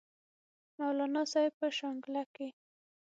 [0.79, 2.47] مولانا صاحب پۀ شانګله کښې